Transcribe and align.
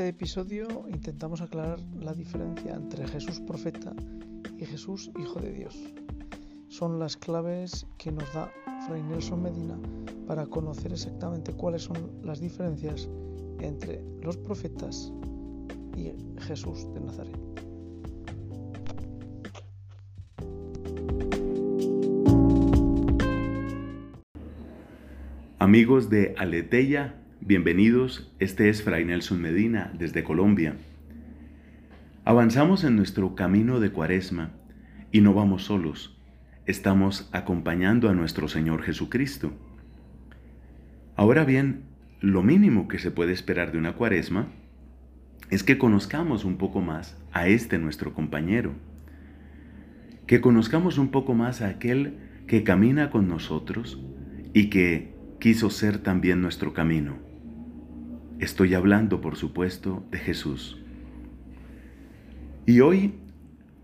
este 0.00 0.08
episodio 0.08 0.86
intentamos 0.88 1.42
aclarar 1.42 1.78
la 2.00 2.14
diferencia 2.14 2.74
entre 2.74 3.06
Jesús 3.06 3.38
profeta 3.38 3.92
y 4.56 4.64
Jesús 4.64 5.10
hijo 5.20 5.40
de 5.40 5.52
Dios. 5.52 5.78
Son 6.68 6.98
las 6.98 7.18
claves 7.18 7.86
que 7.98 8.10
nos 8.10 8.32
da 8.32 8.50
Fray 8.86 9.02
Nelson 9.02 9.42
Medina 9.42 9.78
para 10.26 10.46
conocer 10.46 10.94
exactamente 10.94 11.52
cuáles 11.52 11.82
son 11.82 12.12
las 12.22 12.40
diferencias 12.40 13.10
entre 13.58 14.02
los 14.22 14.38
profetas 14.38 15.12
y 15.94 16.12
Jesús 16.44 16.90
de 16.94 17.00
Nazaret. 17.00 17.38
Amigos 25.58 26.08
de 26.08 26.34
Aleteya, 26.38 27.19
bienvenidos. 27.40 28.30
Este 28.38 28.68
es 28.68 28.82
Fray 28.82 29.04
Nelson 29.04 29.40
Medina 29.40 29.92
desde 29.98 30.22
Colombia. 30.22 30.76
Avanzamos 32.24 32.84
en 32.84 32.96
nuestro 32.96 33.34
camino 33.34 33.80
de 33.80 33.90
cuaresma 33.90 34.50
y 35.10 35.22
no 35.22 35.32
vamos 35.32 35.64
solos. 35.64 36.18
Estamos 36.66 37.30
acompañando 37.32 38.10
a 38.10 38.14
nuestro 38.14 38.46
Señor 38.46 38.82
Jesucristo. 38.82 39.52
Ahora 41.16 41.44
bien, 41.44 41.84
lo 42.20 42.42
mínimo 42.42 42.88
que 42.88 42.98
se 42.98 43.10
puede 43.10 43.32
esperar 43.32 43.72
de 43.72 43.78
una 43.78 43.94
cuaresma 43.94 44.48
es 45.50 45.64
que 45.64 45.78
conozcamos 45.78 46.44
un 46.44 46.58
poco 46.58 46.82
más 46.82 47.16
a 47.32 47.48
este 47.48 47.78
nuestro 47.78 48.12
compañero, 48.12 48.74
que 50.26 50.40
conozcamos 50.40 50.98
un 50.98 51.08
poco 51.08 51.34
más 51.34 51.62
a 51.62 51.68
aquel 51.68 52.18
que 52.46 52.64
camina 52.64 53.10
con 53.10 53.28
nosotros 53.28 53.98
y 54.52 54.68
que 54.68 55.14
quiso 55.40 55.70
ser 55.70 55.98
también 55.98 56.42
nuestro 56.42 56.74
camino. 56.74 57.29
Estoy 58.40 58.72
hablando, 58.72 59.20
por 59.20 59.36
supuesto, 59.36 60.02
de 60.10 60.16
Jesús. 60.16 60.80
Y 62.64 62.80
hoy 62.80 63.12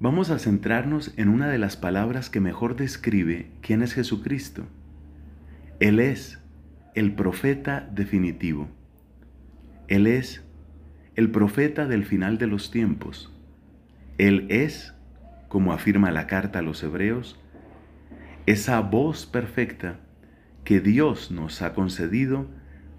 vamos 0.00 0.30
a 0.30 0.38
centrarnos 0.38 1.12
en 1.18 1.28
una 1.28 1.48
de 1.48 1.58
las 1.58 1.76
palabras 1.76 2.30
que 2.30 2.40
mejor 2.40 2.74
describe 2.74 3.50
quién 3.60 3.82
es 3.82 3.92
Jesucristo. 3.92 4.64
Él 5.78 6.00
es 6.00 6.38
el 6.94 7.14
profeta 7.14 7.86
definitivo. 7.92 8.68
Él 9.88 10.06
es 10.06 10.42
el 11.16 11.30
profeta 11.30 11.86
del 11.86 12.06
final 12.06 12.38
de 12.38 12.46
los 12.46 12.70
tiempos. 12.70 13.30
Él 14.16 14.46
es, 14.48 14.94
como 15.48 15.74
afirma 15.74 16.10
la 16.12 16.26
carta 16.26 16.60
a 16.60 16.62
los 16.62 16.82
hebreos, 16.82 17.38
esa 18.46 18.80
voz 18.80 19.26
perfecta 19.26 20.00
que 20.64 20.80
Dios 20.80 21.30
nos 21.30 21.60
ha 21.60 21.74
concedido 21.74 22.46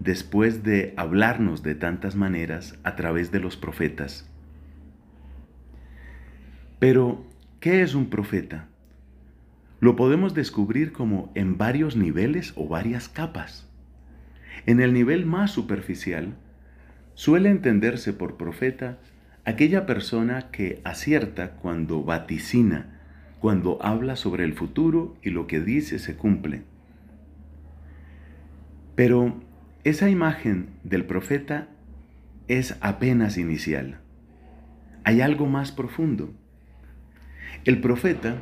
después 0.00 0.62
de 0.62 0.94
hablarnos 0.96 1.62
de 1.62 1.74
tantas 1.74 2.16
maneras 2.16 2.78
a 2.84 2.96
través 2.96 3.30
de 3.32 3.40
los 3.40 3.56
profetas. 3.56 4.28
Pero, 6.78 7.24
¿qué 7.60 7.82
es 7.82 7.94
un 7.94 8.10
profeta? 8.10 8.68
Lo 9.80 9.96
podemos 9.96 10.34
descubrir 10.34 10.92
como 10.92 11.30
en 11.34 11.56
varios 11.56 11.96
niveles 11.96 12.52
o 12.56 12.68
varias 12.68 13.08
capas. 13.08 13.68
En 14.66 14.80
el 14.80 14.92
nivel 14.92 15.26
más 15.26 15.50
superficial, 15.50 16.34
suele 17.14 17.50
entenderse 17.50 18.12
por 18.12 18.36
profeta 18.36 18.98
aquella 19.44 19.86
persona 19.86 20.50
que 20.50 20.80
acierta 20.84 21.52
cuando 21.52 22.02
vaticina, 22.02 23.00
cuando 23.40 23.78
habla 23.82 24.16
sobre 24.16 24.44
el 24.44 24.54
futuro 24.54 25.16
y 25.22 25.30
lo 25.30 25.46
que 25.46 25.60
dice 25.60 25.98
se 25.98 26.16
cumple. 26.16 26.62
Pero 28.94 29.40
esa 29.84 30.08
imagen 30.08 30.70
del 30.82 31.04
profeta 31.04 31.68
es 32.48 32.76
apenas 32.80 33.36
inicial. 33.36 34.00
Hay 35.04 35.20
algo 35.20 35.46
más 35.46 35.72
profundo. 35.72 36.32
El 37.66 37.82
profeta 37.82 38.38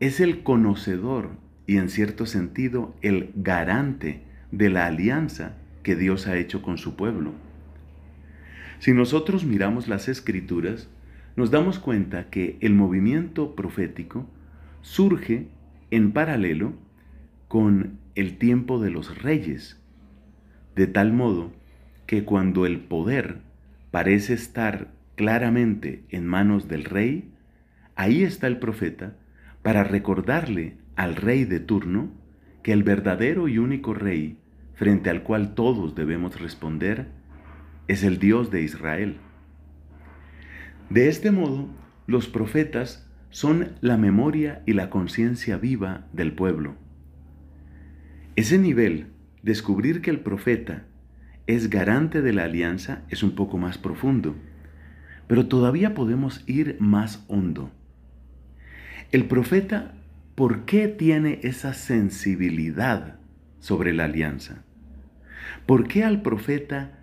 es 0.00 0.18
el 0.18 0.42
conocedor 0.42 1.30
y 1.68 1.76
en 1.76 1.88
cierto 1.88 2.26
sentido 2.26 2.96
el 3.00 3.30
garante 3.36 4.22
de 4.50 4.70
la 4.70 4.86
alianza 4.86 5.54
que 5.84 5.94
Dios 5.94 6.26
ha 6.26 6.36
hecho 6.36 6.62
con 6.62 6.78
su 6.78 6.96
pueblo. 6.96 7.32
Si 8.80 8.92
nosotros 8.92 9.44
miramos 9.44 9.86
las 9.86 10.08
escrituras, 10.08 10.88
nos 11.36 11.52
damos 11.52 11.78
cuenta 11.78 12.28
que 12.28 12.58
el 12.60 12.74
movimiento 12.74 13.54
profético 13.54 14.28
surge 14.80 15.46
en 15.92 16.10
paralelo 16.10 16.74
con 17.46 18.00
el 18.16 18.38
tiempo 18.38 18.80
de 18.80 18.90
los 18.90 19.22
reyes, 19.22 19.81
de 20.76 20.86
tal 20.86 21.12
modo 21.12 21.52
que 22.06 22.24
cuando 22.24 22.66
el 22.66 22.80
poder 22.80 23.40
parece 23.90 24.34
estar 24.34 24.88
claramente 25.16 26.04
en 26.08 26.26
manos 26.26 26.68
del 26.68 26.84
rey, 26.84 27.30
ahí 27.94 28.22
está 28.22 28.46
el 28.46 28.58
profeta 28.58 29.16
para 29.62 29.84
recordarle 29.84 30.76
al 30.96 31.16
rey 31.16 31.44
de 31.44 31.60
turno 31.60 32.10
que 32.62 32.72
el 32.72 32.82
verdadero 32.82 33.48
y 33.48 33.58
único 33.58 33.94
rey 33.94 34.38
frente 34.74 35.10
al 35.10 35.22
cual 35.22 35.54
todos 35.54 35.94
debemos 35.94 36.40
responder 36.40 37.08
es 37.88 38.02
el 38.02 38.18
Dios 38.18 38.50
de 38.50 38.62
Israel. 38.62 39.16
De 40.90 41.08
este 41.08 41.30
modo, 41.30 41.68
los 42.06 42.28
profetas 42.28 43.08
son 43.30 43.72
la 43.80 43.96
memoria 43.96 44.62
y 44.66 44.72
la 44.74 44.90
conciencia 44.90 45.56
viva 45.56 46.06
del 46.12 46.32
pueblo. 46.32 46.74
Ese 48.36 48.58
nivel 48.58 49.06
descubrir 49.42 50.00
que 50.00 50.10
el 50.10 50.20
profeta 50.20 50.84
es 51.46 51.68
garante 51.68 52.22
de 52.22 52.32
la 52.32 52.44
alianza 52.44 53.02
es 53.08 53.22
un 53.22 53.34
poco 53.34 53.58
más 53.58 53.76
profundo, 53.76 54.36
pero 55.26 55.46
todavía 55.46 55.94
podemos 55.94 56.44
ir 56.46 56.76
más 56.78 57.24
hondo. 57.28 57.70
El 59.10 59.26
profeta, 59.26 59.94
¿por 60.34 60.64
qué 60.64 60.88
tiene 60.88 61.40
esa 61.42 61.74
sensibilidad 61.74 63.16
sobre 63.58 63.92
la 63.92 64.04
alianza? 64.04 64.62
¿Por 65.66 65.88
qué 65.88 66.04
al 66.04 66.22
profeta 66.22 66.98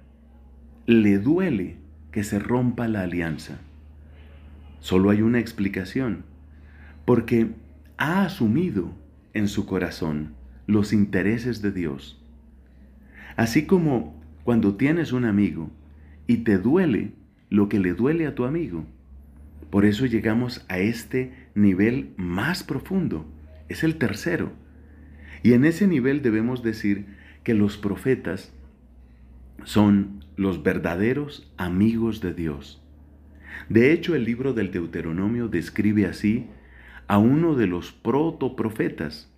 le 0.85 1.19
duele 1.19 1.77
que 2.11 2.23
se 2.23 2.39
rompa 2.39 2.87
la 2.87 3.01
alianza? 3.01 3.59
Solo 4.79 5.09
hay 5.09 5.21
una 5.21 5.39
explicación, 5.39 6.23
porque 7.05 7.51
ha 7.97 8.23
asumido 8.23 8.93
en 9.33 9.49
su 9.49 9.65
corazón 9.65 10.33
los 10.67 10.93
intereses 10.93 11.61
de 11.61 11.71
Dios 11.71 12.18
Así 13.39 13.63
como 13.63 14.21
cuando 14.43 14.75
tienes 14.75 15.13
un 15.13 15.23
amigo 15.23 15.71
y 16.27 16.39
te 16.39 16.57
duele 16.57 17.13
lo 17.49 17.69
que 17.69 17.79
le 17.79 17.93
duele 17.93 18.27
a 18.27 18.35
tu 18.35 18.43
amigo. 18.43 18.83
Por 19.69 19.85
eso 19.85 20.05
llegamos 20.05 20.65
a 20.67 20.79
este 20.79 21.31
nivel 21.55 22.09
más 22.17 22.65
profundo. 22.65 23.25
Es 23.69 23.85
el 23.85 23.95
tercero. 23.95 24.51
Y 25.41 25.53
en 25.53 25.63
ese 25.63 25.87
nivel 25.87 26.21
debemos 26.21 26.63
decir 26.63 27.05
que 27.45 27.53
los 27.53 27.77
profetas 27.77 28.51
son 29.63 30.25
los 30.35 30.61
verdaderos 30.61 31.49
amigos 31.55 32.19
de 32.19 32.33
Dios. 32.33 32.83
De 33.69 33.93
hecho, 33.93 34.15
el 34.15 34.25
libro 34.25 34.51
del 34.51 34.69
Deuteronomio 34.69 35.47
describe 35.47 36.07
así 36.07 36.47
a 37.07 37.19
uno 37.19 37.55
de 37.55 37.67
los 37.67 37.93
protoprofetas. 37.93 39.31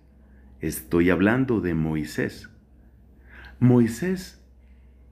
Estoy 0.60 1.10
hablando 1.10 1.60
de 1.60 1.74
Moisés. 1.74 2.51
Moisés 3.62 4.42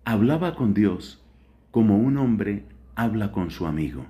hablaba 0.05 0.57
con 0.57 0.75
Dios 0.75 1.25
como 1.71 1.99
un 1.99 2.17
hombre 2.17 2.65
habla 2.97 3.31
con 3.31 3.53
su 3.53 3.65
amigo. 3.65 4.07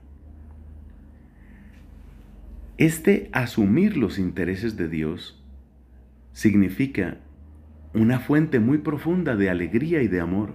Este 2.78 3.28
asumir 3.34 3.98
los 3.98 4.18
intereses 4.18 4.78
de 4.78 4.88
Dios 4.88 5.44
significa 6.32 7.18
una 7.92 8.18
fuente 8.18 8.60
muy 8.60 8.78
profunda 8.78 9.36
de 9.36 9.50
alegría 9.50 10.00
y 10.00 10.08
de 10.08 10.20
amor, 10.20 10.54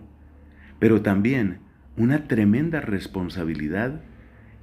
pero 0.80 1.04
también 1.04 1.60
una 1.96 2.28
tremenda 2.28 2.81
responsabilidad 2.81 4.02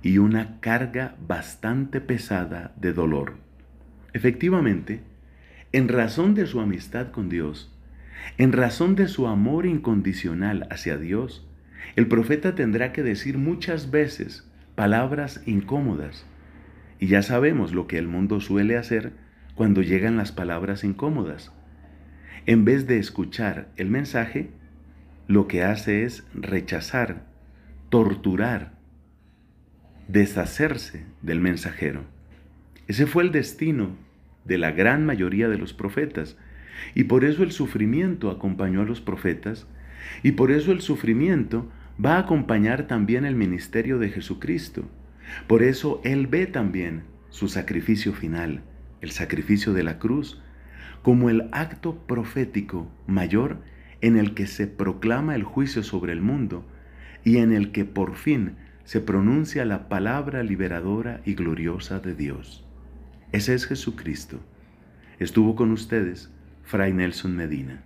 y 0.02 0.18
una 0.18 0.58
carga 0.58 1.14
bastante 1.28 2.00
pesada 2.00 2.74
de 2.76 2.92
dolor. 2.92 3.34
Efectivamente, 4.14 5.04
en 5.70 5.86
razón 5.86 6.34
de 6.34 6.46
su 6.46 6.60
amistad 6.60 7.12
con 7.12 7.28
Dios, 7.28 7.72
en 8.38 8.52
razón 8.52 8.94
de 8.94 9.08
su 9.08 9.26
amor 9.26 9.66
incondicional 9.66 10.66
hacia 10.70 10.96
Dios, 10.96 11.46
el 11.96 12.06
profeta 12.08 12.54
tendrá 12.54 12.92
que 12.92 13.02
decir 13.02 13.38
muchas 13.38 13.90
veces 13.90 14.48
palabras 14.74 15.42
incómodas. 15.46 16.24
Y 16.98 17.08
ya 17.08 17.22
sabemos 17.22 17.72
lo 17.72 17.86
que 17.86 17.98
el 17.98 18.08
mundo 18.08 18.40
suele 18.40 18.76
hacer 18.76 19.12
cuando 19.54 19.82
llegan 19.82 20.16
las 20.16 20.32
palabras 20.32 20.84
incómodas. 20.84 21.52
En 22.46 22.64
vez 22.64 22.86
de 22.86 22.98
escuchar 22.98 23.68
el 23.76 23.90
mensaje, 23.90 24.50
lo 25.28 25.46
que 25.46 25.62
hace 25.62 26.04
es 26.04 26.24
rechazar, 26.34 27.26
torturar, 27.90 28.72
deshacerse 30.08 31.04
del 31.20 31.40
mensajero. 31.40 32.04
Ese 32.88 33.06
fue 33.06 33.22
el 33.22 33.32
destino 33.32 33.96
de 34.44 34.58
la 34.58 34.72
gran 34.72 35.06
mayoría 35.06 35.48
de 35.48 35.58
los 35.58 35.72
profetas 35.72 36.36
y 36.94 37.04
por 37.04 37.24
eso 37.24 37.42
el 37.42 37.52
sufrimiento 37.52 38.30
acompañó 38.30 38.82
a 38.82 38.84
los 38.84 39.00
profetas 39.00 39.66
y 40.22 40.32
por 40.32 40.50
eso 40.50 40.72
el 40.72 40.80
sufrimiento 40.80 41.70
va 42.04 42.16
a 42.16 42.20
acompañar 42.20 42.86
también 42.86 43.24
el 43.24 43.34
ministerio 43.34 43.98
de 43.98 44.10
Jesucristo. 44.10 44.84
Por 45.46 45.62
eso 45.62 46.00
Él 46.04 46.26
ve 46.26 46.46
también 46.46 47.04
su 47.30 47.48
sacrificio 47.48 48.12
final, 48.12 48.62
el 49.00 49.10
sacrificio 49.10 49.72
de 49.72 49.82
la 49.82 49.98
cruz, 49.98 50.42
como 51.02 51.30
el 51.30 51.48
acto 51.52 51.98
profético 52.06 52.90
mayor 53.06 53.58
en 54.00 54.16
el 54.16 54.34
que 54.34 54.46
se 54.46 54.66
proclama 54.66 55.34
el 55.34 55.42
juicio 55.42 55.82
sobre 55.82 56.12
el 56.12 56.20
mundo 56.20 56.66
y 57.24 57.38
en 57.38 57.52
el 57.52 57.72
que 57.72 57.84
por 57.84 58.16
fin 58.16 58.56
se 58.84 59.00
pronuncia 59.00 59.64
la 59.64 59.88
palabra 59.88 60.42
liberadora 60.42 61.20
y 61.24 61.34
gloriosa 61.34 62.00
de 62.00 62.14
Dios. 62.14 62.64
Ese 63.30 63.54
es 63.54 63.66
Jesucristo. 63.66 64.40
Estuvo 65.18 65.54
con 65.54 65.70
ustedes 65.70 66.32
Fray 66.62 66.92
Nelson 66.92 67.36
Medina. 67.36 67.82